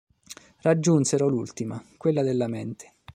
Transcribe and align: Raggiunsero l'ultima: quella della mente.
Raggiunsero 0.61 1.27
l'ultima: 1.27 1.79
quella 1.99 2.23
della 2.23 2.47
mente. 2.47 2.93